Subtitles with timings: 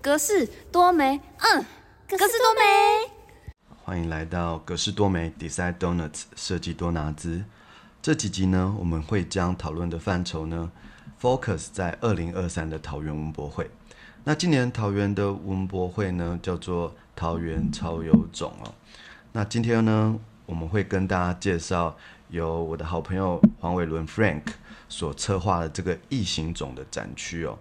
[0.00, 1.64] 格式多美，嗯，
[2.08, 3.50] 格式多美。
[3.82, 7.44] 欢迎来到格式多美 Design Donuts 设计多拿兹。
[8.00, 10.70] 这几集呢，我们会将讨论的范畴呢
[11.20, 13.68] ，focus 在二零二三的桃园文博会。
[14.22, 18.72] 那今年桃园的文博会呢，叫做桃园超有种哦。
[19.32, 21.96] 那今天呢，我们会跟大家介绍
[22.28, 24.44] 由我的好朋友黄伟伦 Frank
[24.88, 27.58] 所策划的这个异形种的展区哦。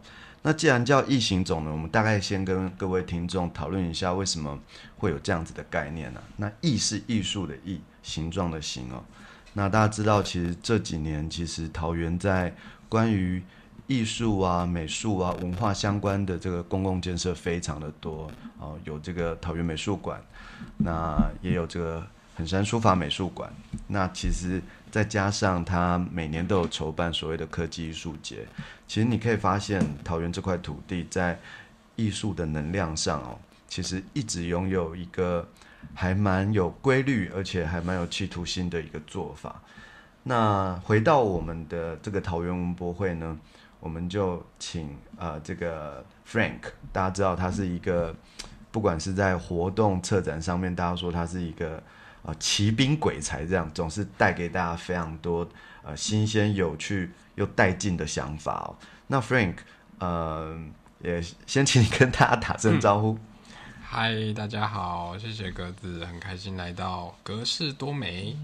[0.47, 4.57] 那既然叫异形种呢，我们大概先跟各位听众讨论一下为什么
[4.97, 6.23] 会有这样子的概念呢？
[6.37, 9.03] 那异是艺术的异，形状的形哦。
[9.51, 12.55] 那大家知道，其实这几年其实桃园在
[12.87, 13.43] 关于
[13.87, 20.17] 艺术啊、美术啊、文化相关的这个公共建设非常的多哦，有这个桃园美术馆，
[20.77, 23.51] 那也有这个衡山书法美术馆。
[23.85, 24.61] 那其实
[24.97, 28.47] 再加上它每年都有筹办所谓的科技艺术节，
[28.87, 31.39] 其实你可以发现桃园这块土地在
[31.95, 35.47] 艺术的能量上哦，其实一直拥有一个
[35.93, 39.61] 还蛮有规律，而且还蛮有企图心的一个做法。
[40.23, 43.37] 那回到我们的这个桃园文博会呢，
[43.79, 46.61] 我们就请呃这个 Frank，
[46.91, 48.15] 大家知道他是一个，
[48.71, 51.83] 不管是在活动策展上面，大家说他是一个
[52.27, 55.47] 呃奇兵鬼才，这样总是带给大家非常多
[55.81, 58.75] 呃新鲜、有趣又带劲的想法哦。
[59.07, 59.55] 那 Frank，
[59.99, 60.59] 呃，
[61.01, 63.17] 也先请你跟大家打声招呼。
[63.81, 68.35] 嗨，大家好，谢谢格子，很开心来到格式多美。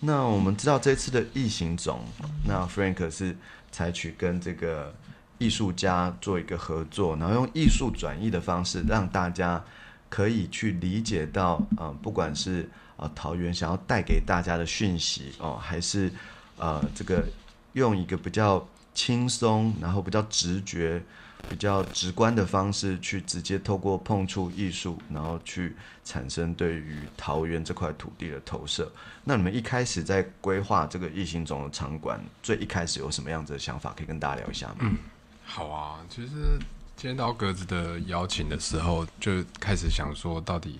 [0.00, 2.00] 那我们知道这次的异形种，
[2.44, 3.36] 那 Frank 是
[3.70, 4.92] 采取跟这个
[5.38, 9.62] 艺术家做一个合作，然后用艺术转译的方式，让大家
[10.08, 12.68] 可以去理解到，呃，不管是
[13.00, 16.12] 呃桃园想要带给大家的讯息哦，还是
[16.56, 17.24] 呃这个
[17.72, 21.02] 用一个比较轻松，然后比较直觉。
[21.48, 28.92] 比较直观的方式去直接透过碰触艺术，然后去产生对于桃园这块土地的投射。
[29.24, 34.74] 那你们一开始在规划这个异形种的场馆，最一开始有什么样子的想法，可以跟大家聊一下吗？
[34.80, 34.98] 嗯，
[35.42, 36.58] 好啊，其实
[36.94, 40.78] 接到格子的邀请的时候，就开始想说，到底。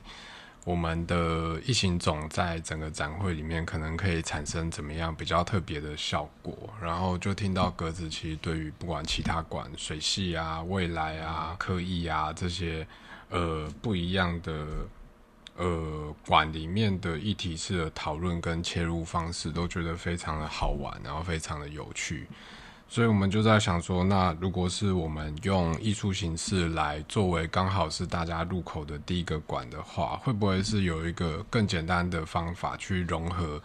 [0.65, 6.55] 我们的异形种在整个展会里面可能可以产生怎么样比较特别的效果？
[6.81, 12.87] 然后就听到格子其实对于不管其他馆水系啊、未来啊、科艺啊这些
[13.31, 14.67] 呃不一样的
[15.57, 22.29] 呃馆里面的议题式的讨论跟切入方式，都觉得非常的好玩，然后非常的有趣。
[22.93, 33.63] 所以我们就在想说，那如果是我们用艺术形式来作为刚好是大家入口的第一个馆的话，会不会是有一个更简单的方法去融合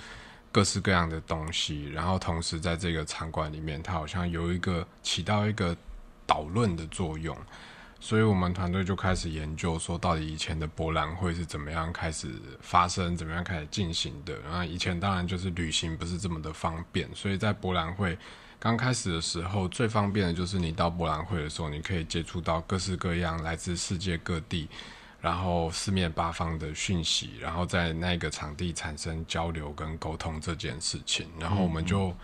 [0.52, 5.76] 各式各样的东西，然后同时在这个场馆里面，它好像有一个起到一个
[6.28, 7.36] 导论的作用。
[8.00, 12.30] 所以我们团队就开始研究说，到底以前的博览会是怎么样开始
[12.62, 14.38] 发生，怎么样开始进行的。
[14.42, 18.16] 然后以前当然就是旅行不是这么的方便，所以在博览会。
[18.60, 24.68] 刚开始的时候，最方便的就是你到博览会的时候，你可以接触到各式各样来自世界各地，
[25.22, 31.28] 然后四面八方的讯息，然后在那个场地产生交流跟沟通这件事情。
[31.40, 32.16] 然后我们就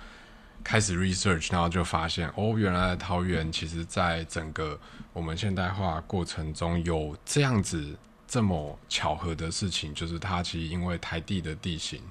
[0.64, 4.80] 开始 research，然后就发现，哦，原来桃园其实在整个
[5.14, 7.96] 我们现代化过程中有这样子
[8.28, 12.02] 这么巧合的事情，就是它其实因为台地的地形。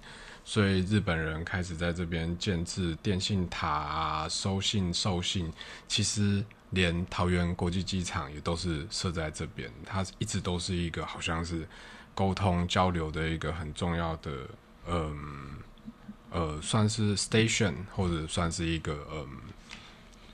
[0.45, 5.53] 所以日本人开始在这边建制电信塔啊，收信授信，
[5.87, 9.71] 其实连桃园国际机场也都是设在这边。
[9.85, 11.69] 它一直都是一个好像是
[12.15, 14.33] 沟通交流的一个很重要的，
[14.89, 15.15] 嗯
[16.31, 19.29] 呃，算是 station 或者算是一个嗯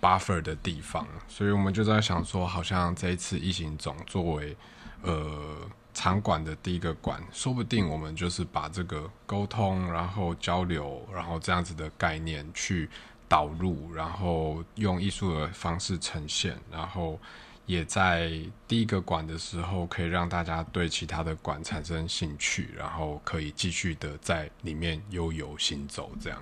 [0.01, 1.07] buffer 的地方。
[1.29, 4.57] 所以我们就在想说，好像这一次疫情总作为
[5.03, 5.57] 呃。
[5.97, 12.87] 场馆的第一个馆，说不定我们就是把这个沟通，然后交流，然后这样子的概念去
[13.27, 17.19] 导入，然后用艺术的方式呈现，然后
[17.65, 18.31] 也在
[18.69, 26.13] 第一个馆的时候，可以让大家对其他的馆产生兴趣，然后可以继续的在里面悠游行走。
[26.21, 26.39] 这样，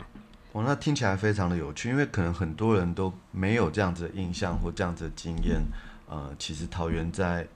[0.54, 5.62] 哇，那听起来非常的有趣，因为可能很多人都没有这样子的印象或这样子的经验。
[6.08, 7.46] 呃，其实桃园在。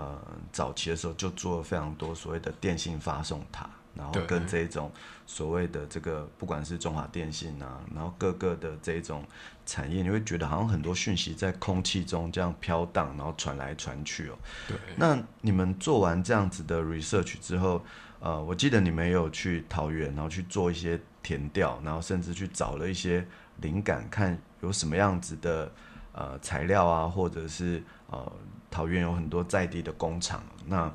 [0.00, 0.18] 呃，
[0.50, 4.90] 早期的时候就做了非常多所谓的电信发送塔，然后跟这种
[5.26, 9.22] 所谓的这个不管是中华电信啊，然后各个的这种
[9.66, 14.38] 产业，你会觉得好像很多讯息在空气中这样飘荡，然后传来传去哦。
[14.66, 14.78] 对。
[14.96, 17.84] 那你们做完这样子的 research 之后，
[18.20, 23.26] 呃，我记得你们也有去桃园，然后去做一些填调，然后甚至去找了一些
[23.60, 25.70] 灵感，看有什么样子的
[26.12, 28.32] 呃材料啊，或者是呃
[28.70, 30.92] 桃园有很多在地的工厂，那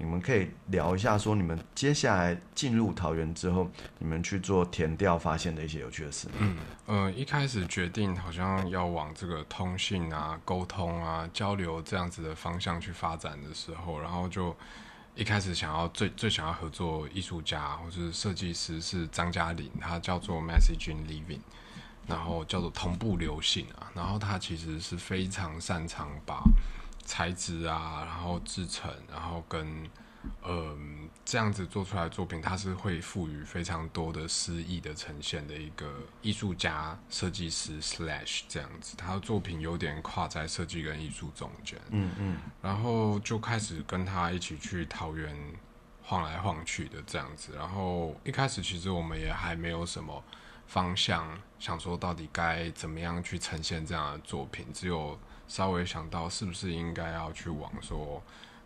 [0.00, 6.28] 你们可以聊一下，说你们接下来进入桃园之后，你们去做填调发现的一些有趣的事。
[6.38, 14.56] 嗯，呃，一开始决定好像要往这个通信啊、沟通啊、交流这样子的方向去发展的时候，然后就
[15.16, 21.40] 一开始想要最最想要合作艺术家或是设计师是张嘉玲，他叫做 Messaging Living，
[22.06, 26.40] 然后叫做同步流行啊，然后他其实是非常擅长把
[27.08, 29.88] 材质啊，然后制成，然后跟
[30.44, 35.90] 嗯这样子做出来的作品，它是会赋予非常多的诗意的呈现的一个
[36.20, 45.34] 艺术家、设计师 slash 这样子，他的作品有点跨在设计跟艺术中间，嗯嗯，然后就开始跟他一起去桃园
[46.02, 50.22] 晃来晃去的这样子，然后一开始其实我们也还没有什么
[50.66, 51.26] 方向，
[51.58, 55.18] 想说到底该怎么样去呈现这样的作品，只有。
[55.48, 58.22] 稍微想到是不是应该要去往说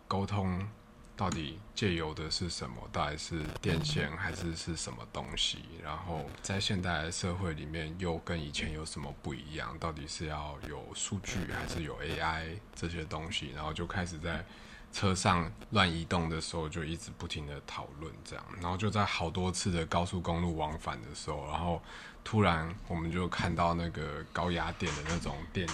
[0.07, 0.67] 沟通，
[1.15, 2.75] 到底借由的是什么？
[2.91, 5.59] 到底是电线还是是什么东西？
[5.81, 9.77] 然后在现代社会里面又跟以前有什么不一样？
[9.79, 13.51] 到底是要有数据还是有 AI 这些东西？
[13.55, 14.45] 然后就开始在
[14.91, 21.81] 车上乱移动的时候就一直不停的讨论这样，然后就在好多次的高速公路往返的时候，然后
[22.23, 25.67] 突然我们就看到那个高压电的那种电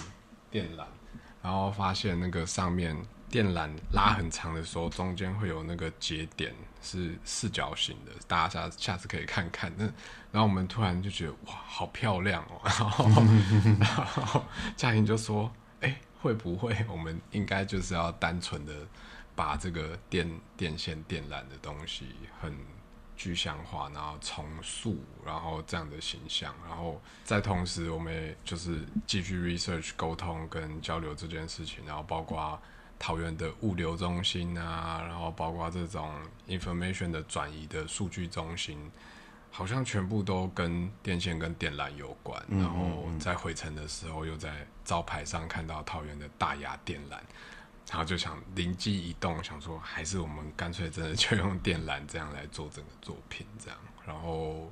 [0.50, 0.86] 电缆。
[1.42, 2.96] 然后发现那个上面
[3.28, 9.72] 电缆拉很长的时候，中间会有那个节点是四角形的，大家下下次可以看看。
[9.76, 9.84] 那
[10.32, 12.60] 然后我们突然就觉得哇，好漂亮哦！
[12.66, 14.44] 然后然后
[14.76, 15.50] 嘉玲就说
[15.80, 18.72] ：“哎，会不会我们应该就是要单纯的
[19.34, 22.06] 把这个电电线电缆的东西
[22.40, 22.52] 很。”
[23.20, 24.96] 具象化，然后重塑，
[25.26, 32.58] 然后这样的形象，然后在同时，我们也就是继续 research 沟通跟交流这件事情，然后包括
[32.98, 36.10] 桃园的物流中心啊，然后包括这种
[36.48, 38.90] information 的转移的数据中心，
[39.50, 42.42] 好像全部都跟电线跟电缆有关。
[42.48, 47.18] 然后在回程的时候，又在招牌上看到桃园的大雅电缆。
[47.90, 53.76] 然后就想灵机一动，想说还是我们干脆真的就用电缆这样来做整个作品，这样。
[54.06, 54.70] 然后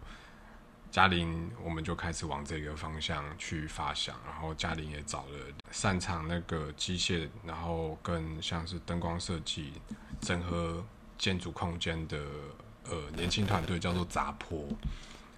[0.92, 4.14] 嘉玲，我们就开始往这个方向去发想。
[4.24, 5.32] 然后嘉玲也找了
[5.72, 9.72] 擅长那个机械，然后跟像是灯光设计、
[10.20, 10.86] 整合
[11.18, 12.24] 建筑空间的
[12.84, 14.64] 呃年轻团队，叫做杂坡。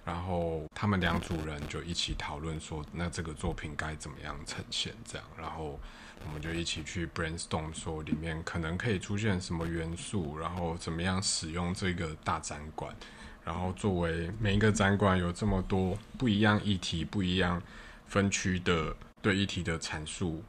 [0.05, 4.93] 然后他们两组人就一起讨论说，那这个作品该怎么样呈现？
[5.03, 5.79] 这样，然后。
[6.25, 12.95] 我们就一起去 brainstorm，说里面可能可以出现什么元素，然后怎么样使用这个大展馆，
[13.43, 17.61] 然后作为每一个展馆有这么多不一样议题、不一样
[18.07, 20.43] 分区的对议题的阐述，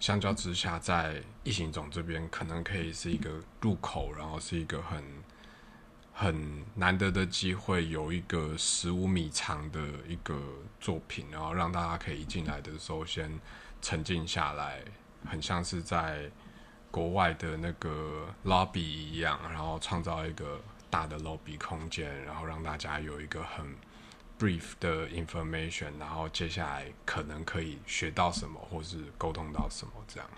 [0.00, 5.02] 相较之下，在异形种这边可能可以是一个入口，然后是一个很
[6.12, 10.40] 很难得的机会，有一个十五米长的一个
[10.80, 13.40] 作品，然后让大家可以进来的时候先
[13.80, 14.82] 沉浸下来。
[15.26, 16.30] 很像是在
[16.90, 20.60] 国外的那个 lobby 一样，然后创造一个
[20.90, 23.64] 大的 lobby 空间，然后让大家有一个很
[24.38, 30.28] brief 的 information，然后接下来可能可以学到什么，或是沟通到什么这样。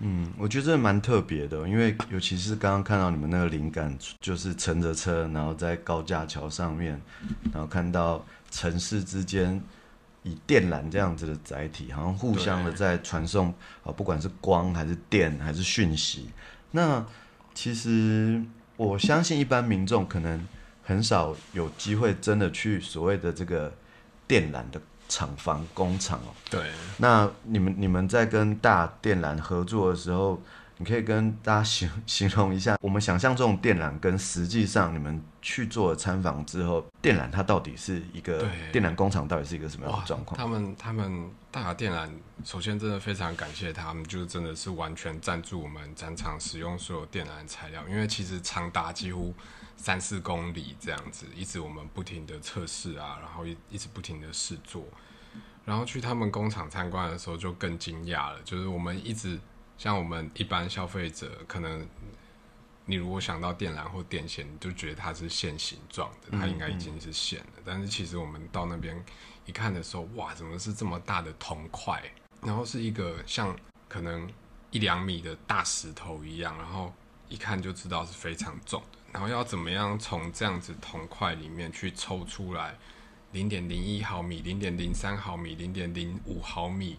[0.00, 7.00] 嗯，我觉得这蛮特别的，因为尤其是刚刚看到你们那个灵感，就是乘着车，然后在高架桥上面，
[7.52, 9.62] 然后看到城市之间。
[10.22, 13.48] 以电缆这样子的载体，好像互相的在传送
[13.82, 16.30] 啊，不管是光还是电还是讯息。
[16.70, 17.04] 那
[17.54, 18.42] 其实
[18.76, 20.46] 我相信一般民众可能
[20.82, 23.72] 很少有机会真的去所谓的这个
[24.26, 26.34] 电缆的厂房工厂哦。
[26.50, 26.70] 对。
[26.98, 30.40] 那你们你们在跟大电缆合作的时候。
[30.80, 40.38] 你可以跟大家形形容一下，我们想象这种电缆跟实际上你们去做参访之后，电缆它到底是一个电缆工厂，到底是一个什么样的状况？
[40.38, 42.08] 他们他们大电缆，
[42.44, 49.34] 首先真的非常感谢他们，就是真的是完全赞助我们展场使用所有电缆材料，因为其实长达几乎
[49.76, 54.84] 三四公里这样子，一直我们不停的测试啊，然后一一直不停的试做，
[55.64, 59.40] 然后去他们工厂参观的时候就更惊讶了，就是我们一直。
[59.78, 61.88] 像我们一般消费者，可能
[62.84, 67.62] 你如果想到电缆或电线，你就觉得它是线形状的，它应该已经是线了。
[67.64, 69.02] 但是其实我们到那边
[69.46, 72.02] 一看的时候，哇，怎么是这么大的铜块？
[72.42, 73.56] 然后是一个像
[73.88, 74.28] 可能
[74.70, 76.92] 一两米的大石头一样，然后
[77.28, 78.98] 一看就知道是非常重的。
[79.12, 82.76] 然后要怎么样从这样子铜块里面去抽出来
[83.32, 86.98] 零点零一毫米、零点零三毫米、零点零五毫米？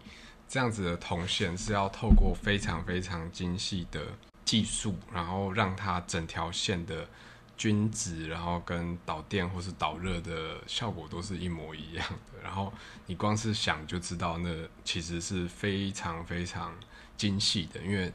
[0.50, 4.02] 这样子的铜线是要透过非常非常精细的
[4.44, 7.08] 技术，然后让它整条线的
[7.56, 12.42] 均值，然后跟导电或是导热的效果都是一模一样的。
[12.42, 12.74] 然后
[13.06, 14.50] 你光是想就知道，那
[14.84, 16.74] 其实是非常非常
[17.16, 18.12] 精细的，因为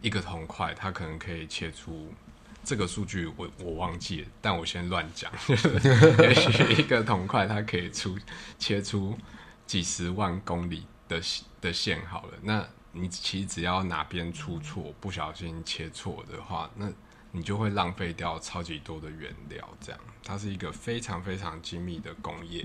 [0.00, 2.14] 一个铜块它可能可以切出
[2.62, 8.16] 这个数据，我我忘记了，但我先乱讲，也许一个铜块它可以出
[8.60, 9.18] 切出
[9.66, 11.20] 几十万公里的
[11.64, 16.88] 的线好了，那你其实只要哪边出错，不小心切错的话，那
[17.32, 19.66] 你就会浪费掉超级多的原料。
[19.80, 22.64] 这样，它是一个非常非常精密的工业。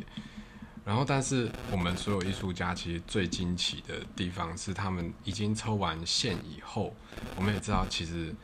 [0.85, 6.95] 然后，但是我们所有艺术家其实最惊奇的地方是，他们已经抽完线以后，
[7.35, 8.35] 我们也知道，其实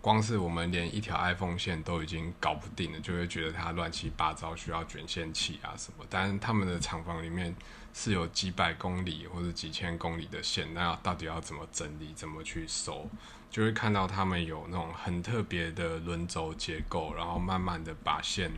[0.00, 6.04] 光是我们连一条 iPhone 线都已经搞不定了，就会觉得它乱七八糟，需要卷线器啊什么。
[6.08, 7.54] 但是他们的厂房里面
[7.98, 13.08] 是有几百公里或者几千公里的线，那到底要怎么整理、怎么去收？
[13.50, 18.52] 就会看到他们有那种很特别的轮轴结构，然后慢慢的把线。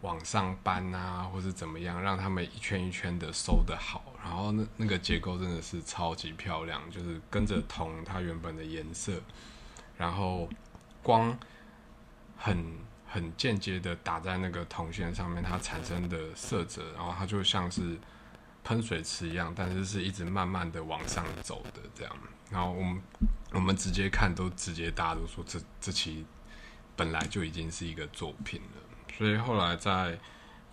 [0.00, 9.12] 往上搬啊，或是怎么样，让他们一圈一圈的收的好，然后那那个结构真的是超级漂亮，就是跟着铜它原本的颜色，
[9.96, 10.48] 然后
[11.04, 11.38] 光
[12.36, 12.76] 很
[13.06, 17.96] 很间接的打在那个铜线上面，它产生的色泽，然后它就像是
[18.64, 22.16] 喷水池一样，但是是一直慢慢的往上走的这样，
[22.50, 23.02] 然后我们
[23.52, 26.24] 我们直接看都直接大家都说这这期
[26.94, 29.16] 本来就已经是一个作品了。
[29.18, 30.18] 所以后来在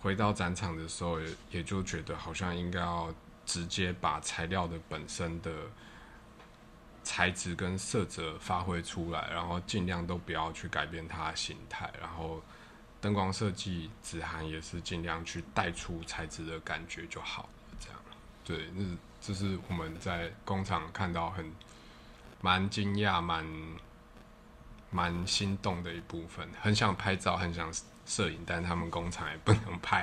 [0.00, 3.12] 回到展场的时候，也也就觉得好像应该要
[3.44, 5.52] 直接把材料的本身的
[7.02, 12.42] 材质跟色泽发挥出来，然后尽量都不要去改变它的形态，然后
[13.00, 17.48] 灯光设计、紫涵也是尽量去带出材质的感觉就好。
[18.50, 18.84] 对，那
[19.20, 21.52] 这是我们在工厂看到很
[22.40, 23.46] 蛮惊讶、蛮
[24.90, 27.72] 蛮心动的一部分，很想拍照，很想。
[28.06, 30.02] 摄影，但他们工厂也不能拍。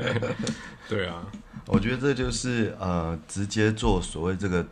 [0.88, 1.26] 对啊，
[1.66, 4.66] 我觉得这就是呃，直接做所谓这个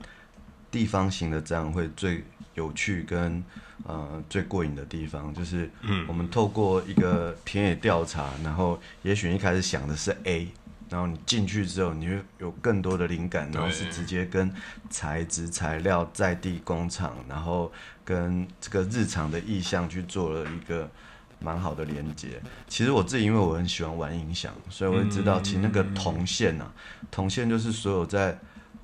[0.70, 2.24] 地方型的展览会最
[2.54, 3.44] 有趣跟
[3.84, 5.70] 呃最过瘾的地方，就是
[6.08, 10.48] 我们透过一个田野调查，然后也许一开始想的是 A，
[10.88, 14.52] 然后你进去之后，你会有更多的灵感，然后是直接跟
[14.90, 17.72] 材质、材料、在地工厂，然后
[18.04, 20.90] 跟这个日常的意向去做了一个。
[21.38, 22.40] 蛮好的连接。
[22.66, 26.64] 其实我自己因为我很喜欢玩音响，所以我会知道，其实那个铜线呐，
[27.10, 28.36] 铜线就是所有在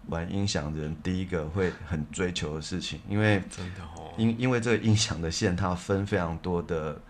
[0.09, 3.01] 玩音响的人第一个会很追求的事情。
[3.09, 7.01] 因为真的哦，因因为这个音响的线它分非常多的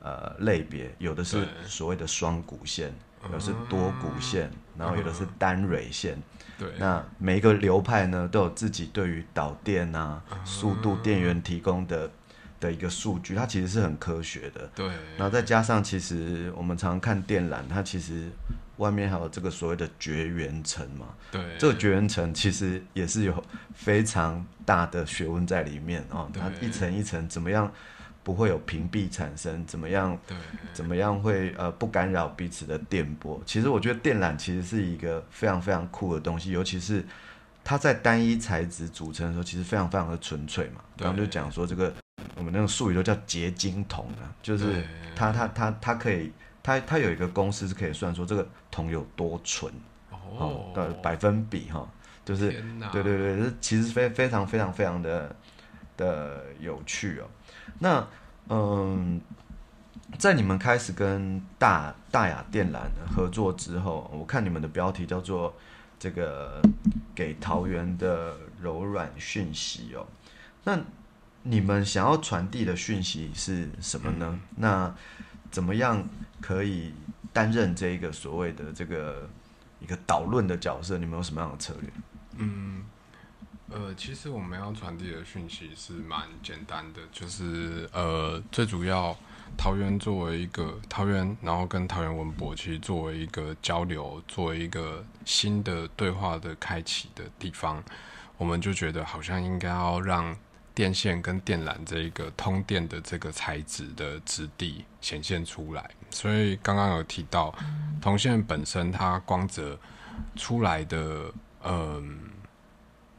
[0.00, 2.92] 呃类别，有的是所谓的双股线，
[3.24, 6.16] 有的是多股线，然后有的是单蕊线。
[6.58, 12.10] 对，那每一个流派呢都有自己对于导电啊、速度、电源提供的。
[12.62, 14.70] 的一个数据，它其实是很科学的。
[14.72, 14.86] 对，
[15.16, 18.30] 然后再加上，其实我们常看电缆，它其实
[18.76, 21.06] 外面还有这个所谓的绝缘层嘛。
[21.32, 26.30] 对，这个绝缘层其实也是有非常大的学问在里面哦。
[26.32, 27.68] 它一层一层怎么样
[28.22, 29.64] 不会有屏蔽产生？
[29.66, 30.18] 怎么样？
[30.26, 30.36] 对，
[30.72, 33.40] 怎么样会呃不干扰彼此的电波？
[33.44, 37.04] 其实我觉得电缆其实是一个非常非常酷的东西，尤其是
[37.64, 40.80] 它在单一材质组成的时候，其实非常非常的纯粹嘛。
[40.98, 41.92] 然后就讲说这个。
[42.34, 44.82] 我们那个术语都叫结晶铜啊，就是
[45.14, 49.72] 它它它它可以，它它有一个公式是可以算说这个铜有多纯
[50.10, 51.86] 哦的百分比哈，
[52.24, 52.50] 就是
[52.92, 55.36] 对对对，这其实非非常非常非常的
[55.96, 57.28] 的有趣哦。
[57.82, 58.08] 那
[58.48, 59.20] 嗯，
[60.18, 62.80] 在你们开始跟大大雅电缆
[63.14, 65.54] 合作之后，我看你们的标题叫做
[65.98, 66.62] 这个
[67.14, 70.06] 给桃园的柔软讯息哦，
[70.64, 70.78] 那。
[71.44, 74.38] 你们想要传递的讯息是什么呢？
[74.58, 74.94] 那
[75.50, 76.08] 怎么样
[76.40, 76.94] 可以
[77.32, 79.28] 担任这一个所谓的这个
[79.80, 80.98] 一个导论的角色？
[80.98, 81.90] 你们有什么样的策略？
[82.36, 82.84] 嗯，
[83.72, 89.16] 呃，其实我们要传递的讯息是蛮简单的，就是呃，最主要
[89.56, 97.82] 桃园作为一个桃园，然后跟桃园文博其实作为一个交流，作为一个新的对话的开启的地方，
[98.38, 100.36] 我们就觉得好像应该要让。
[100.74, 107.54] 电线跟电缆这一个通电的这个材质的质地显现出来，所以刚刚有提到
[108.00, 109.78] 铜线本身它光泽
[110.34, 111.30] 出来的
[111.62, 112.20] 嗯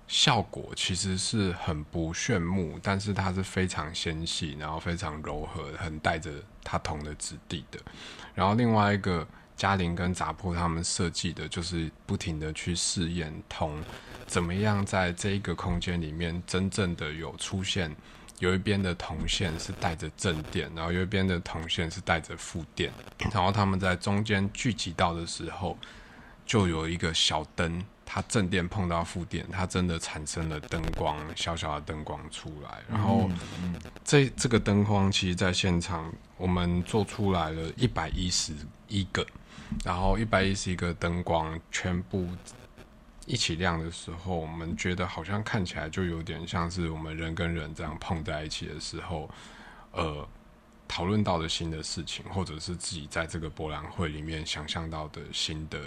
[0.07, 6.31] 效果其实是很不炫目，但是它是非常纤细，然后非常柔和，很带着
[6.63, 7.79] 它铜的质地的。
[8.35, 13.81] 然后另外一个嘉玲跟杂铺他们设计的就是不停的去试验铜。
[14.25, 17.95] 怎么样在这一个空间里面真正的有出现，
[18.39, 22.91] 有一边的铜线是带着正电，然后有一边的铜线是带着负电，
[23.31, 25.77] 然后他们在中间聚集到的时候，
[26.45, 27.83] 就有一个小灯，
[28.13, 33.27] 它正电碰到负电，它真的产生了灯光，小小的灯光出来，然后
[34.05, 38.53] 这这个灯光其实在现场我们做出来了一百一十
[38.87, 39.25] 一个。
[39.83, 42.29] 然后一百一十一个灯光全部
[43.25, 49.27] 一起亮的时候，我们觉得好像看起来就有点像是我们人跟人这样碰在一起的时候，
[49.91, 50.27] 呃，
[50.87, 55.79] 讨论到的新的事情，或者是自己在这个博览会里面想象到的新的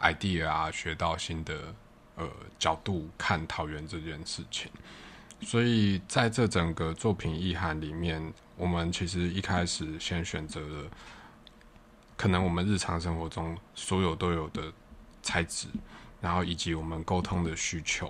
[0.00, 1.74] idea 啊，学到新的
[2.16, 2.28] 呃
[2.58, 4.70] 角度看桃园这件事情。
[5.42, 10.84] 所以在这整个作品意涵里面，我们其实一开始先选择了。
[12.16, 14.70] 可能我们日常生活中所有都有的
[15.22, 15.68] 材质，
[16.20, 18.06] 然后以及我们沟通的需求，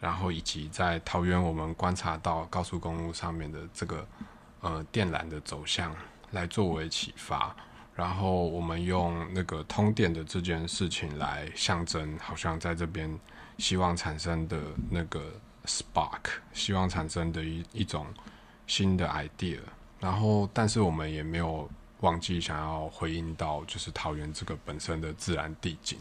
[0.00, 4.08] 然后以及在桃园我们观察到高速公路上面的这个
[4.62, 5.94] 呃电缆的走向
[6.30, 7.54] 来作为启发，
[8.02, 13.08] 然后我们用那个通电的这件事情来象征，好像在这边
[13.58, 14.58] 希望产生的
[14.90, 15.32] 那个
[15.66, 18.04] spark，希望产生的一一种
[18.66, 19.60] 新的 idea，
[20.00, 21.70] 然后但是我们也没有。
[22.02, 25.96] 忘记想要回应到，就是桃园这个本身的自然地景，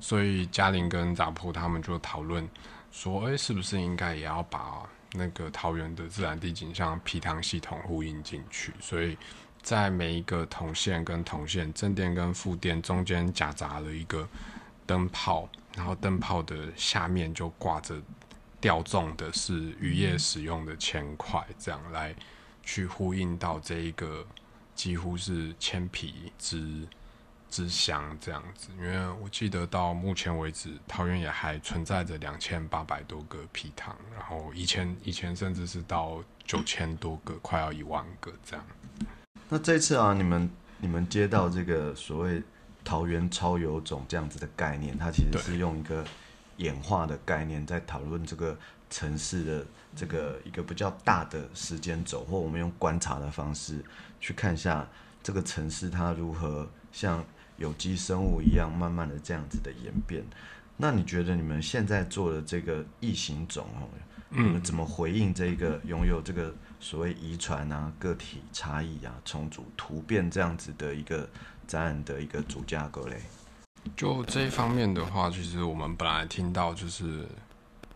[0.00, 2.48] 所以嘉玲跟杂铺他们就讨论
[2.90, 8.72] 说，哎，是不是应该也要把那个桃园的自然地景像皮塘系统呼应进去？
[8.80, 9.14] 所以
[9.62, 14.28] 在每一个铜线跟铜线正电跟负电中间夹杂了一个
[14.86, 18.00] 灯泡，然后灯泡的下面就挂着
[18.60, 22.14] 吊重的是渔业使用的铅块，这样来
[22.62, 24.26] 去呼应到这一个。
[24.74, 26.88] 几乎是铅皮之
[27.50, 38.64] 之乡这样子，因为我记得到目前为止，桃园也还存在着两千八百多个皮塘，然后以前以前甚至是到九千多个，快要一万个这样。
[39.52, 40.48] 那这次啊，你们
[40.80, 42.42] 你们接到这个所谓
[42.82, 46.02] 桃园超有种这样子的概念，它其实是用一个
[46.56, 53.84] 演化的概念在讨论这个城市的这个一个比较大的时间轴，或我们用观察的方式。
[54.20, 54.88] 去看一下
[55.22, 57.22] 这个城市它如何像
[57.58, 60.24] 有机生物一样慢慢的这样子的演变。
[60.78, 63.84] 那你觉得你们现在做的这个异形种哦，
[64.34, 71.28] 你们怎么回应这个拥有这个所谓遗传啊、个体差异啊、重组突变这样子的一个
[71.66, 73.20] 展览的一个主架构嘞？
[73.96, 77.26] 就这一方面的话，其实我们本来听到就是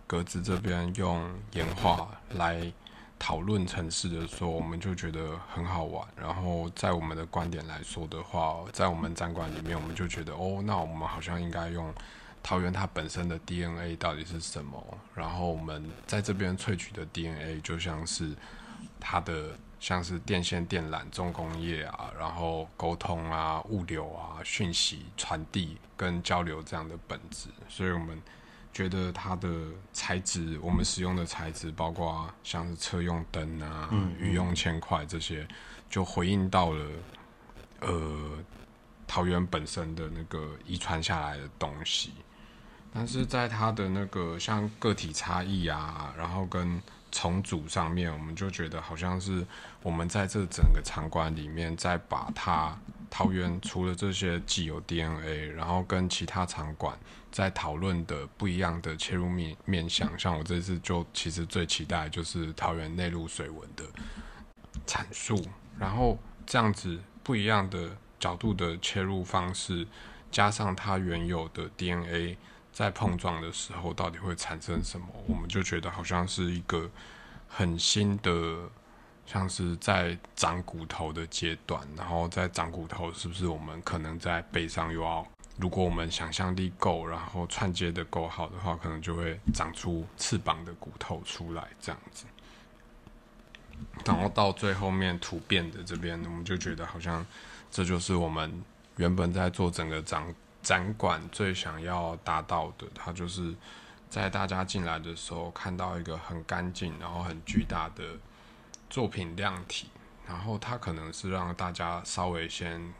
[0.07, 2.73] 格子这边用演化来。
[3.19, 6.07] 讨论城市的时候，我们就觉得很好玩。
[6.15, 11.91] 然后在我们的观点来说的话，在我们展馆里面，我们就觉得哦，那我们好像应该用
[12.47, 14.81] 桃园它本身的 DNA 到底是什么？
[15.17, 18.37] 然后我们在这边萃取的 DNA 就像是
[19.01, 27.49] 它的像是电线电缆、重工业啊，然后沟通啊、物流啊、讯息传递跟交流这样的本质。
[27.69, 28.23] 所以我们。
[28.73, 29.49] 觉得它的
[29.95, 33.89] 材质，我们使用的材质，包括像是车用灯啊、
[34.21, 35.49] 雨用铅块这些，
[35.89, 36.87] 就回应到了
[37.81, 38.39] 呃
[39.07, 42.13] 桃园本身的那个遗传下来的东西。
[42.97, 46.81] 但是在它的那个像个体差异啊，然后跟
[47.13, 49.47] 重组上面，我们就觉得好像是
[49.83, 52.75] 我们在这整个场馆里面，再把它
[53.11, 56.99] 桃园除了这些既有 DNA，然后跟其他场馆。
[57.31, 63.85] 在讨论的不一样的切入面面向，像我这次就其实最期待就是桃园内陆水文的
[64.87, 65.47] 阐述，
[65.79, 69.87] 然后这样子不一样的角度的切入方式，
[70.31, 72.39] 加上它原有的 DNA
[72.77, 75.07] 在碰撞的时候，到底会产生什么？
[75.27, 76.91] 我们就觉得好像是一个
[77.49, 78.69] 很新的，
[79.25, 85.27] 像是在长骨头的阶段，然后在长骨头，是不是我们可能在背上又要？
[85.59, 92.27] 如果我们想象力够，然后串接的够好的话，可能就会长出翅膀的骨头出来，这样子。
[94.05, 97.25] 然后到最后面突变的这边，我们就觉得好像
[97.71, 98.63] 这就是我们
[98.97, 100.31] 原本在做整个长
[100.67, 102.87] 展馆最想要达到的。
[102.93, 103.55] 它就是
[104.11, 108.03] 在大家进来的时候看到一个很干净，然后很巨大的
[108.91, 109.87] 作品量体，
[110.27, 112.93] 然后它可能是让大家稍微先。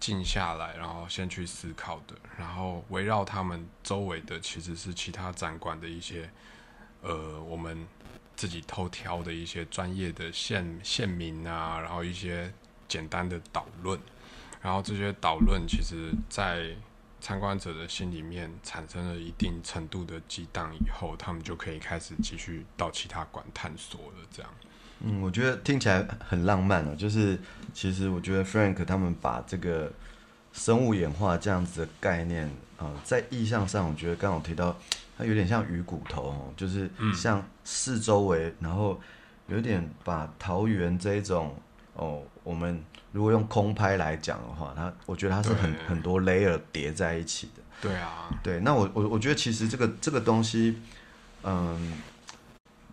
[0.00, 6.30] 静下来，然后先去思考的，然后围绕他们周围的其实是其他展馆的一些，
[7.02, 7.84] 呃，我们
[8.36, 12.54] 自己偷挑的一些专业的县县民啊，然后一些
[12.86, 13.98] 简单的导论，
[14.62, 16.76] 然后这些导论其实在
[17.20, 24.16] 参观者的心里面产生了一定程度的激荡以后，他们就可以开始继续到其他馆探索了。
[24.30, 24.50] 这样，
[25.00, 26.94] 嗯，我觉得听起来很浪漫哦。
[26.96, 27.38] 就是
[27.74, 29.92] 其实我觉得 Frank 他们把这个
[30.52, 34.76] 生物演化这样子的概念，呃，在意象上，我觉得刚好提到
[35.16, 39.00] 它有点像鱼骨头哦，就是像四周围，然后
[39.48, 41.54] 有点把桃园这一种
[41.98, 42.82] 哦，我们。
[43.10, 47.62] 如果用空拍来讲的话，它我觉得它是很很多 layer 叠在一起的。
[47.80, 48.60] 对啊，对。
[48.60, 50.78] 那我我我觉得其实这个这个东西，
[51.42, 51.94] 嗯，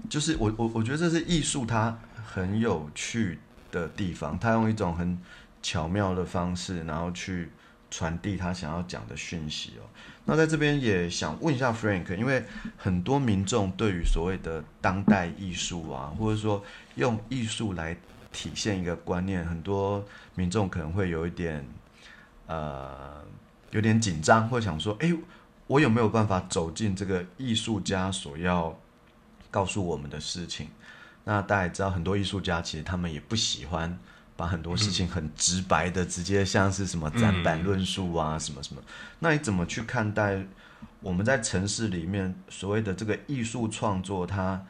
[0.09, 3.39] 就是我我我觉得这是艺术它很有趣
[3.73, 5.19] 的地方，它用一种很
[5.61, 7.51] 巧妙的方式，然后去
[7.91, 9.83] 传递他想要讲的讯息哦。
[10.23, 12.41] 那在这边也想问一下 Frank，因为
[12.77, 16.63] 很多民众对于所谓的当代艺术啊，或者说
[16.95, 17.95] 用艺术来
[18.35, 21.65] 体现一个观念，很多民众可能会有一点，
[22.47, 23.23] 呃，
[23.71, 25.13] 有点紧张，或想说，哎，
[25.67, 28.77] 我有没有办法走进这个艺术家所要
[29.49, 30.67] 告诉我们的事情？
[31.23, 33.97] 那大家也知道，很多艺术家其实他们也不喜欢
[34.35, 38.81] 把很多事情很直白的，直接像是什么展板论述啊，什么什么。
[39.19, 40.45] 那你怎么去看待
[40.99, 44.61] 我们在城市里面所谓的这个艺术创作，它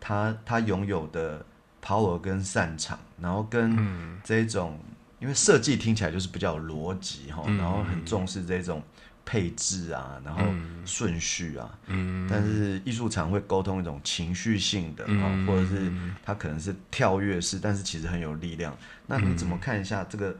[0.00, 1.46] 它它拥有的
[1.84, 3.76] ？power 跟擅长，然后跟
[4.22, 4.78] 这种，
[5.18, 8.82] 因为设计听起来就是比较有逻辑哈，然后很重视这种
[9.24, 10.42] 配置啊，然后
[10.84, 15.92] 顺序啊，嗯但是艺术场会沟通一种情绪性的啊，或者是
[16.24, 18.76] 它可能是跳跃式，但是其实很有力量。
[19.06, 20.36] 那你怎么看一下这个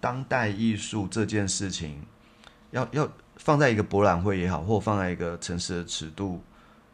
[0.00, 2.00] 当代艺术这件事情？
[2.70, 6.42] 要要放在一个博览会也好，或放在一个城市的尺度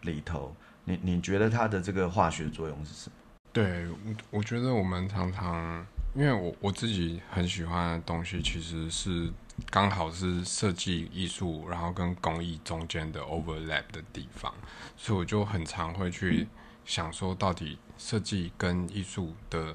[0.03, 3.17] 里头，你你觉得它的这个化学作用是什么？
[3.53, 3.87] 对，
[4.31, 5.85] 我觉得我们常常，
[6.15, 9.29] 因为我我自己很喜欢的东西，其实是
[9.71, 14.55] 刚好是设计艺术，然后跟工艺中间的 overlap 的地方，
[14.97, 16.47] 所以我就很常会去
[16.85, 19.75] 想说，到底设计跟艺术的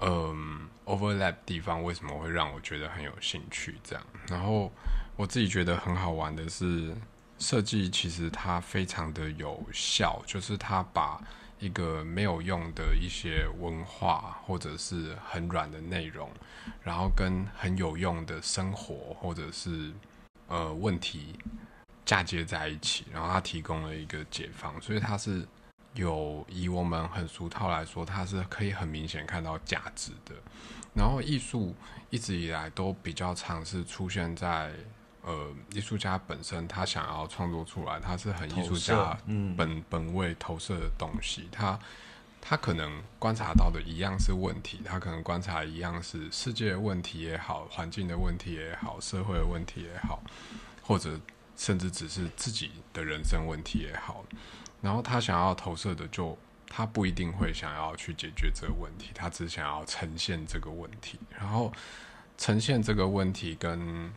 [0.00, 3.76] 嗯 overlap 地方为什么会让我觉得很有兴趣？
[3.84, 4.72] 这样，然后
[5.16, 6.96] 我自己觉得很好玩的是，
[7.38, 11.20] 设计其实它非常的有效，就是它把
[11.58, 16.30] 一个没有用的一些文化，或者是很软的内容，
[16.82, 19.92] 然后跟很有用的生活，或者是
[20.48, 21.34] 呃问题
[22.04, 25.46] 嫁接在一起，然后它提供了一个解放，所以它是
[25.94, 30.34] 有以我们很俗套来说，它是可以很明显看到价值的。
[30.94, 31.74] 然后艺术
[32.10, 34.72] 一直以来都比较尝试出现在。
[35.26, 39.18] 呃，艺术家本身他想要创作出来，他是很艺术家
[39.56, 41.48] 本本位投射的东西。
[41.50, 41.76] 他
[42.40, 50.22] 他可能观察到的一样是问题，他可能观察一样是世界的问题也好，环境的问题也好，社会的问题也好，
[50.80, 51.18] 或者
[51.56, 54.24] 甚至只是自己的人生问题也好。
[54.80, 61.18] 然后他想要投射的，就他不一定会想要去解决这个问题，他只想要呈现这个问题。
[61.36, 61.72] 然后
[62.38, 64.12] 呈现这个问题跟。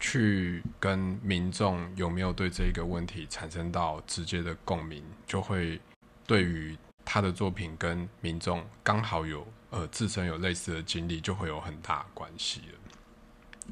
[0.00, 5.80] 去跟民众有没有对这个问题产生到直接的共鸣，就会
[6.26, 12.78] 对于他的作品跟民众刚好有呃自身有类似的经历，就会有很大关系了。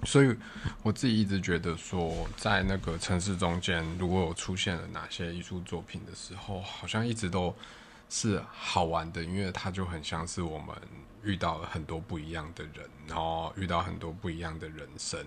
[0.05, 0.37] 所以
[0.83, 7.55] 我自己一直觉得说，在那个城市中间，如果有出现了哪些艺术作品的时候，好像一直都
[8.11, 10.77] 是好玩的，因为它就很像是我们
[11.23, 15.19] 遇到了很多不一样的人，然后遇到很多不一样的人生。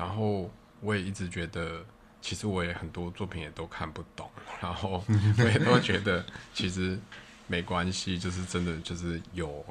[0.00, 1.84] 然后我也一直觉得，
[2.22, 5.04] 其实我也很多作品也都看不懂，然后
[5.36, 6.98] 我也都觉得其实
[7.46, 9.62] 没关系，就是真的就是有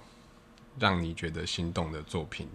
[0.77, 2.47] 让你觉得心动的作品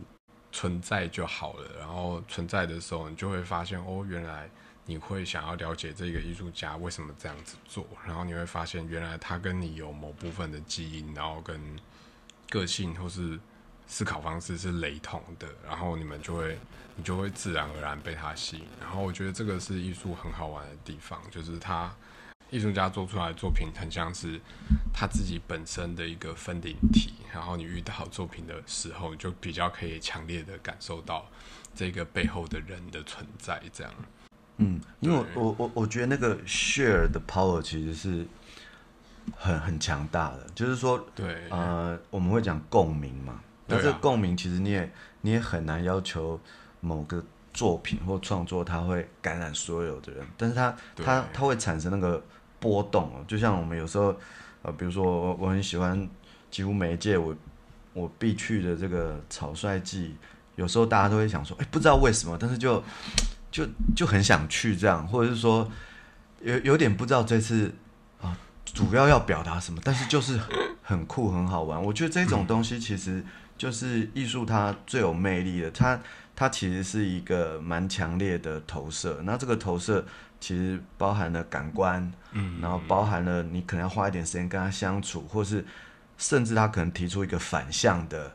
[0.53, 1.69] 存在就好了。
[1.81, 4.49] 然后存在的时候，你就会发现哦，原来
[4.87, 11.61] 你会想要了解这个艺术家为什么这样子做，然后你会发现原来他跟你有某部分的基因，然后跟
[12.49, 13.37] 个性或是。
[13.87, 16.59] 思考方式是雷同的，然后你们就会，
[16.97, 18.65] 你就会自然而然被他吸引。
[18.81, 21.95] 然后我觉得这个是艺术很好玩的地方，就是他
[22.51, 24.41] 艺术家做出来的作品很像是
[24.93, 27.15] 他自己本身的一个分灵体。
[27.33, 31.27] 然后你遇到作品的时候，就比较可以强烈的感受到
[31.75, 33.61] 这个背后的人的存在。
[33.73, 33.93] 这样，
[34.59, 38.25] 嗯，因为我我我觉得那个 share 的 power 其实是
[39.37, 43.41] 很很强大的，就是说，对，呃，我们会讲共鸣嘛。
[43.67, 46.39] 那这个共鸣，其实你也你也很难要求
[46.81, 47.23] 某个
[47.53, 52.23] 作品或创作，它会感染所有的人，但是它它它会产生那个
[52.61, 54.15] 波动哦，就像我们有时候
[54.63, 56.09] 呃，比如说我我很喜欢
[56.51, 57.35] 几乎每一届我
[57.93, 60.17] 我必去的这个草率季，
[60.57, 62.83] 有时候大家都会想说，哎，不知道为什么，但是就
[63.51, 65.71] 就就很想去这样，或者是说
[66.41, 67.73] 有有点不知道这次
[68.21, 70.39] 啊主要要表达什么，但是就是
[70.83, 71.83] 很酷很好玩。
[71.83, 73.25] 我觉得这种东西其实
[73.57, 76.01] 就是艺术它最有魅力的，它
[76.35, 79.21] 它其实是一个蛮强烈的投射。
[79.25, 80.05] 那这个投射
[80.41, 85.65] 其实包含了感官，嗯，然后包含了你可能要花一点时间跟他相处，或是
[86.19, 88.33] 甚至他可能提出一个反向的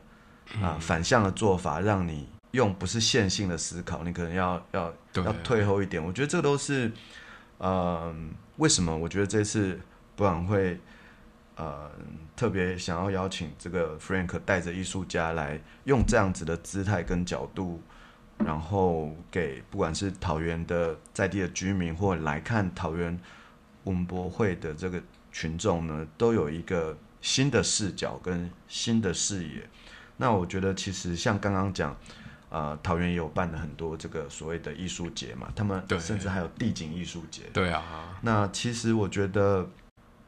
[0.62, 6.02] 啊反向的做法，让你用不是线性的思考，你可能要要要退后一点。
[6.02, 6.90] 我觉得这都是
[7.58, 8.14] 呃
[8.56, 8.96] 为什么？
[8.96, 9.78] 我觉得这次
[10.16, 10.80] 博览会
[11.56, 11.90] 呃
[12.40, 17.82] 特别想要邀请这个 Frank 带着艺术家来用这样子的姿态跟角度。
[18.38, 23.20] 然后给不管是桃园的在地的居民，或来看桃园
[23.84, 29.68] 文博会的这个群众呢，都有一个新的视角跟新的视野。
[30.16, 31.94] 那我觉得其实像刚刚讲，
[32.48, 37.42] 呃，桃园也有办了很多这个所谓的艺术节嘛，他们甚至还有地景艺术节。
[37.52, 39.68] 对啊，那其实我觉得，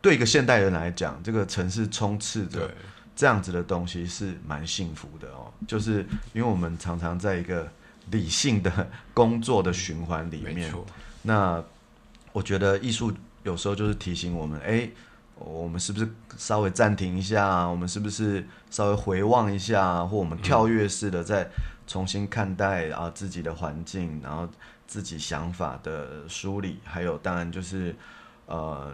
[0.02, 2.68] 对一个现代人来讲，这个城市充斥着，
[3.14, 7.70] 这样子的东西是蛮幸福的哦，就是因为我们常常在一个
[8.10, 10.74] 理性的工作的循环里面，
[11.22, 11.62] 那
[12.32, 13.12] 我觉得艺术
[13.44, 14.90] 有时候就是提醒我们，哎，
[15.36, 17.64] 我们是不是稍微暂停一下？
[17.64, 21.48] 我们是不是稍微回望一下，或我们跳跃式的再
[21.86, 24.48] 重新看待啊自己的环境，然后
[24.86, 27.94] 自己想法的梳理，还有当然就是
[28.46, 28.92] 呃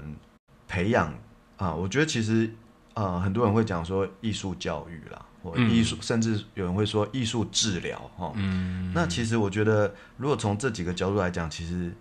[0.68, 1.12] 培养
[1.56, 2.48] 啊，我觉得其实
[2.94, 5.68] 呃很多人会讲说艺术教育啦，或嗯。
[5.68, 8.32] 艺术，甚至有人会说艺术治疗哈。
[8.36, 11.92] 嗯，那其实我觉得，如果从这几个角度来讲，其实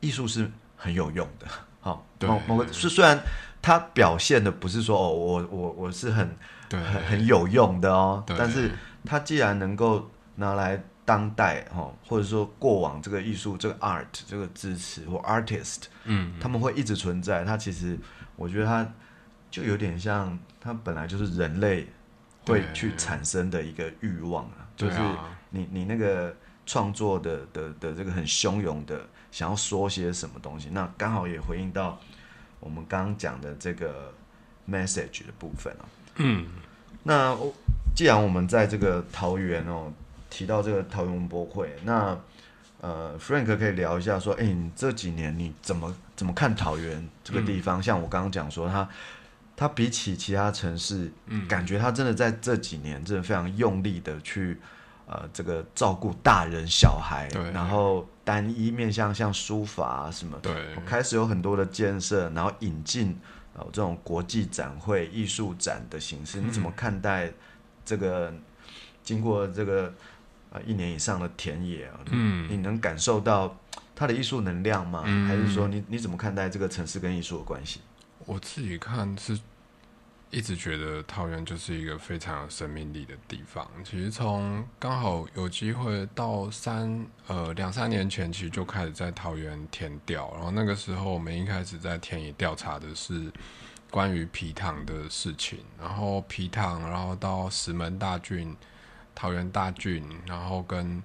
[0.00, 1.46] 艺术是很有用的。
[1.80, 3.20] 好，某某个是虽然
[3.60, 6.36] 它表现的不是说哦，我我我是很
[6.68, 6.80] 对。
[6.80, 8.36] 很很有用的哦，对。
[8.38, 8.70] 但是
[9.04, 17.44] 它既然能够拿来当代哦，或者说过往这个艺术这个 art 这个支持或 artist，嗯，他们会一直存在。
[17.44, 17.98] 它其实
[18.36, 18.88] 我觉得它
[19.50, 21.88] 就有点像，它本来就是人类
[22.46, 24.98] 会去产生的一个欲望啊，就是
[25.50, 26.34] 你你那个
[26.64, 31.98] 创作的的的这个很汹涌的想要说些什么东西，那刚好也回应到
[32.60, 34.14] 我们刚刚讲的这个
[34.70, 35.84] message 的部分啊。
[36.16, 36.46] 嗯，
[37.02, 37.52] 那我
[37.94, 39.92] 既然我们在这个桃园哦
[40.32, 42.18] 提到这个桃园文博会，那
[42.80, 47.82] 呃 Frank 可以聊一下说，哎、你这几年你怎么怎么看桃园这个地方？
[47.82, 48.88] 像我刚刚讲说，它
[49.54, 51.46] 它比起其他城市，嗯。
[51.46, 54.58] 感觉它真的在这几年真的非常用力的去
[55.06, 57.50] 呃这个照顾大人小孩，对。
[57.52, 60.54] 然后单一面向像书法啊什么，对，
[60.86, 63.14] 开始有很多的建设，然后引进
[63.54, 67.30] 呃这种国际展会、艺术展的形式，你怎么看待
[67.84, 68.32] 这个
[69.04, 69.92] 经过这个
[70.52, 72.00] 呃一年以上的田野啊？
[72.10, 73.58] 嗯你能感受到
[73.94, 75.02] 它的艺术能量吗？
[75.06, 77.80] 嗯还是说你你怎么看待这个城市跟艺术的关系？
[78.24, 79.38] 我自己看是
[80.30, 83.68] 一直觉得桃园就是一个非常有生命力的地方。
[83.84, 93.30] 其实从刚好有机会到三呃两三年前，其实就开始在桃园填调，然后那个时候我们一开始在田野调查的是
[93.90, 98.56] 关于皮糖的事情，然后皮糖，然后到石门大郡、
[99.14, 101.02] 桃园大郡，然后跟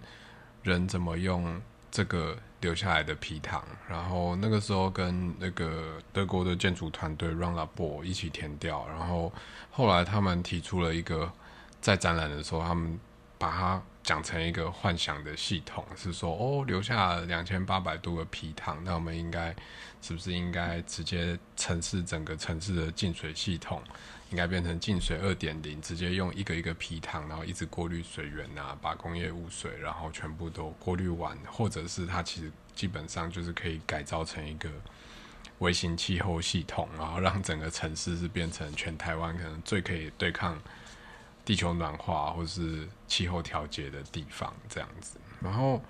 [0.63, 9.31] 人怎么用这个留下来的皮糖，然后那个时候跟那个德国的建筑团队 Run l a b o 一起填掉，然后
[9.71, 11.31] 后来他们提出了一个
[11.79, 12.99] 在展览的时候，他们
[13.37, 19.53] 把它讲成一个幻想的系统，是说哦留下两千八百多个皮糖，那我们应该
[20.01, 23.83] 是不是应该直接城市整个城市的净水系统？
[24.29, 34.69] 应该变成净水二点零，直接用一个一个皮糖，然后一直过滤水源啊，把工业污水然后全部都过滤完，或者是它其实基本上就是可以改造成一个
[35.59, 40.57] 微型气候系统，然后让整个城市是变成全台湾可能最可以对抗
[41.47, 45.17] 地球暖化或是气候调节的地方这样子。
[45.41, 45.81] 然后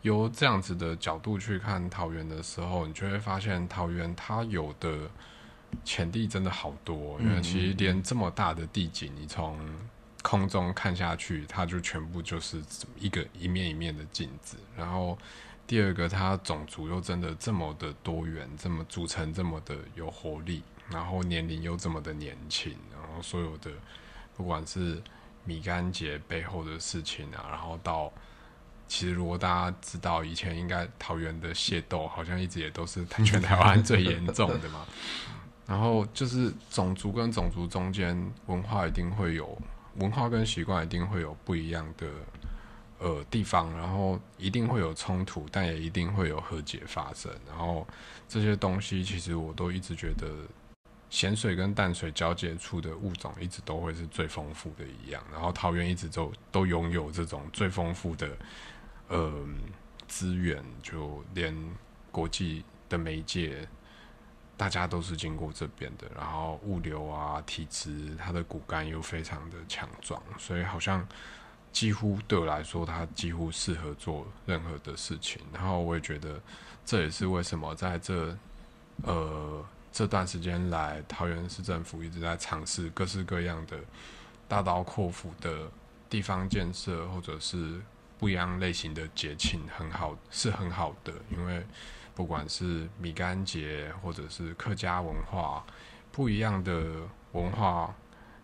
[0.00, 5.10] 由这样子的角度去看桃园的时候，你就会发现桃园它有的
[5.84, 9.58] 潜力真的好多，因为其实连这么大的地景，你从
[10.22, 12.62] 空中看下去，它就全部就是
[12.98, 14.56] 一个一面一面的镜子。
[14.74, 15.18] 然后
[15.66, 23.70] 第二个，它种族又真的这么的多元，这么组成这么的有活力，然后年龄又这么的年轻，然后所有的
[24.36, 25.02] 不管是
[25.44, 28.12] 米干节背后的事情啊，然后到
[28.88, 34.86] 其实如果大家知道以前应该桃园的械斗，好像一直也都是 全台湾最严重的嘛。
[35.66, 38.14] 然后就是种族跟种族中间
[38.46, 39.56] 文化一定会有
[39.96, 42.06] 文化跟习惯一定会有不一样的
[42.98, 47.32] 呃地方，然后一定会有冲突，但也一定会有和解发生。
[47.48, 47.86] 然后
[48.28, 50.28] 这些东西，其实我都一直觉得，
[51.10, 55.22] 咸水跟淡水交界处的物种，一直都会是最丰富的一样。
[55.32, 58.28] 然后桃园一直都都拥有这种最丰富的
[59.08, 59.32] 呃
[60.08, 61.54] 资源，就连
[62.10, 63.68] 国际的媒介。
[64.56, 71.04] 大家都是经过这边的，然后物流啊、体质，它的骨干又非常的强壮，所以好像
[71.72, 75.42] 几乎对我来说，它几乎适合做任何的事情。
[75.52, 76.40] 然后我也觉得，
[76.84, 78.38] 这也是为什么在这
[79.02, 83.78] 呃这段时间来，桃园市政府一直在尝试各式各样的
[84.48, 85.70] 大刀阔斧的
[86.10, 87.80] 地方建设，或者是
[88.18, 91.64] 不一样类型的节庆，很好，是很好的，因为。
[92.16, 95.66] 不管是米干节，或者是客家文化，
[96.12, 96.80] 不一样的
[97.32, 97.92] 文化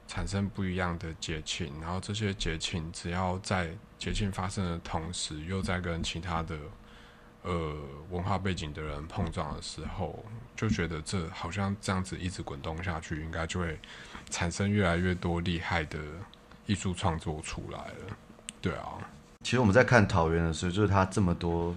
[0.09, 6.59] 产生不一样的节庆，然后这些节庆只要在节庆发生的同时，又在跟其他的
[7.43, 7.75] 呃
[8.11, 10.25] 文化背景的人碰撞的时候，
[10.57, 13.79] 就觉得这好像这样子一直滚动下去，应该就会
[14.29, 15.99] 产生越来越多厉害的
[16.67, 18.17] 艺术创作出来了。
[18.61, 18.99] 对啊，
[19.43, 21.75] 其实我们在看桃园的时候，就是它这么多。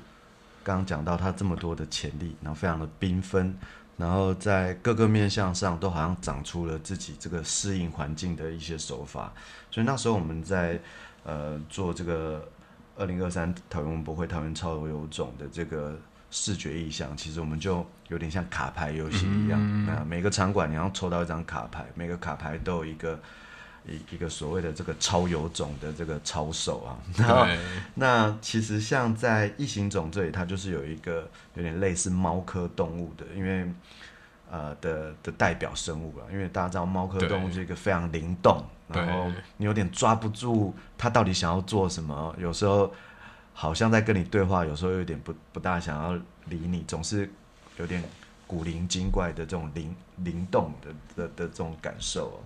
[0.65, 3.53] 刚刚讲到它这么多的潜力，然后非常的缤纷，
[3.97, 9.33] 然后在各个面向上都好像长出了自己这个适应环境的一些手法。
[9.69, 10.79] 所以那时候我们在
[11.25, 12.47] 呃做这个
[12.95, 15.97] 二零二三桃园文博会桃园超有种的这个
[16.31, 23.19] 视觉意象，其实我们就有点像卡牌游戏一样，那每个场馆你要抽到一张卡牌，每个卡牌都有一个。
[23.85, 27.57] 一一个所谓的这个超有种的这个超手啊，那
[27.95, 33.69] 那其实像在异形种这里，它就是有一个有点类似猫科动物的，因为
[34.49, 42.93] 呃的的代表生物了，因为大家知道猫科动物是一个非常灵动，然后你有点抓不住他到底想要做什么，有时候
[43.53, 46.13] 好像在跟你对话，有时候有点不不大想要
[46.45, 47.29] 理你，总是
[47.77, 48.03] 有点
[48.45, 52.43] 古灵精怪的这种灵灵动的的的这种感受。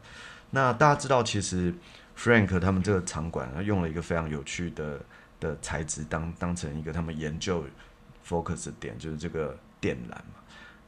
[0.51, 1.73] 那大家知道，其实
[2.17, 4.99] Frank 他们这个场馆，他用了一个非常有趣的
[5.39, 7.65] 的材质，当当成一个他们研究
[8.25, 10.39] focus 点，就是这个电缆嘛。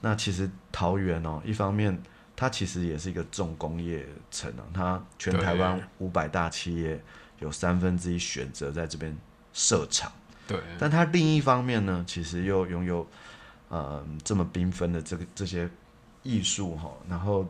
[0.01, 2.01] 那其实桃园哦，一方面
[2.39, 7.03] 它其实也是一个重工业城啊，它全台湾五百大企业
[7.39, 9.13] 有三分之一选择在这边
[9.51, 10.09] 设厂。
[10.47, 10.57] 对。
[10.79, 13.05] 但它另一方面呢，其实又拥有
[13.67, 15.69] 呃这么缤纷的这个这些
[16.23, 17.45] 艺术哈，然后。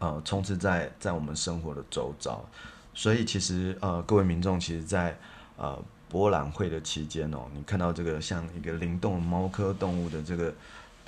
[0.00, 2.48] 呃，充斥在在我们生活的周遭，
[2.94, 5.18] 所以其实呃，各位民众，其实，在
[5.56, 5.76] 呃
[6.08, 10.54] 博览会的期间哦，你看到这个像一个灵动猫科动物的这个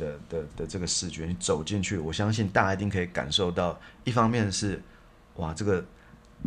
[0.01, 4.83] 的的的这个视觉，你走进去，我相信大家一定可以感受到，一方面是
[5.37, 5.85] 哇，这个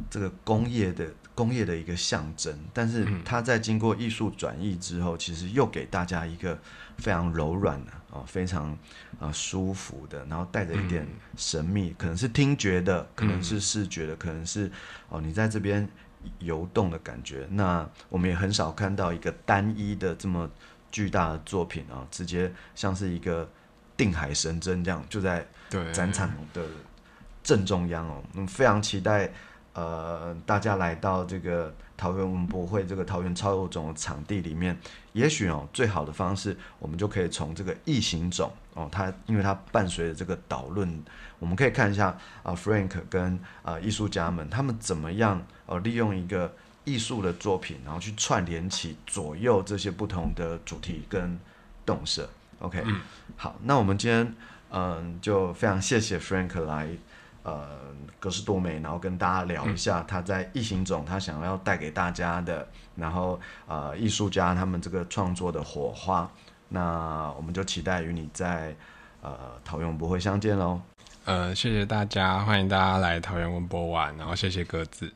[0.10, 6.60] 这个工业的工业的一个象征，但是它在经过艺术转译之后，其实又给大家一个
[6.98, 7.92] 非常柔软的。
[8.14, 8.78] 哦，非常
[9.20, 11.04] 啊舒服的，然后带着一点
[11.36, 14.72] 神秘，可能是听觉的，可能是视觉的，可能是
[15.10, 15.90] 哦你在这边
[16.38, 17.48] 游动的感觉。
[17.50, 20.48] 那我们也很少看到一个单一的这么
[20.94, 23.50] 巨大的作品啊，直接像是一个
[23.98, 25.46] 定海神针这样，就在
[25.92, 26.64] 展场的
[27.44, 28.24] 正中央哦。
[28.36, 29.30] 嗯，非常期待
[29.74, 31.74] 呃大家来到这个。
[31.96, 34.78] 桃园文博会这个桃园超有种的场地里面，
[35.14, 41.02] 也许哦，最好的方式，我们就可以从这个异形种哦，它因为它伴随着这个导论，
[41.38, 46.52] 我们可以看一下啊，Frank 跟啊艺术家们他们怎么样哦，利用一个
[46.86, 51.40] 艺术的作品，然后去串联起左右这些不同的主题跟
[51.86, 52.30] 动色。
[52.60, 52.84] OK，
[53.36, 54.36] 好，那我们今天
[54.72, 56.90] 嗯，就非常谢谢 Frank 来。
[57.46, 57.68] 呃，
[58.22, 62.66] 格式多美，然后跟大家聊一下他在异形种他想要带给大家的，
[62.96, 66.32] 然后呃，艺术家他们这个创作的火花，
[66.70, 68.74] 那我们就期待与你在
[69.22, 70.80] 呃桃园文博会相见喽。
[71.26, 75.12] 呃，谢谢大家，欢迎大家来桃园文博玩，然后谢谢各自。